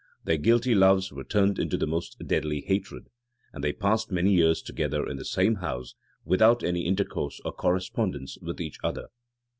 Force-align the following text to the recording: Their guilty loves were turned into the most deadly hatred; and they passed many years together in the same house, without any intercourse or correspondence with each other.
Their 0.23 0.37
guilty 0.37 0.73
loves 0.73 1.11
were 1.11 1.23
turned 1.23 1.59
into 1.59 1.77
the 1.77 1.85
most 1.85 2.17
deadly 2.25 2.61
hatred; 2.61 3.11
and 3.53 3.63
they 3.63 3.71
passed 3.71 4.09
many 4.11 4.33
years 4.33 4.63
together 4.63 5.07
in 5.07 5.17
the 5.17 5.23
same 5.23 5.57
house, 5.57 5.93
without 6.25 6.63
any 6.63 6.87
intercourse 6.87 7.39
or 7.45 7.51
correspondence 7.51 8.35
with 8.41 8.59
each 8.59 8.79
other. 8.83 9.09